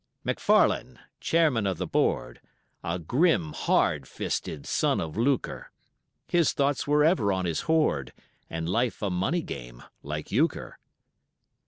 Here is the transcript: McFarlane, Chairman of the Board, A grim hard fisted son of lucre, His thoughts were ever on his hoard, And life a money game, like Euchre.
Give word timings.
McFarlane, 0.25 0.97
Chairman 1.19 1.67
of 1.67 1.77
the 1.77 1.85
Board, 1.85 2.41
A 2.83 2.97
grim 2.97 3.53
hard 3.53 4.07
fisted 4.07 4.65
son 4.65 4.99
of 4.99 5.15
lucre, 5.15 5.71
His 6.27 6.53
thoughts 6.53 6.87
were 6.87 7.03
ever 7.03 7.31
on 7.31 7.45
his 7.45 7.61
hoard, 7.69 8.11
And 8.49 8.67
life 8.67 9.03
a 9.03 9.11
money 9.11 9.43
game, 9.43 9.83
like 10.01 10.31
Euchre. 10.31 10.79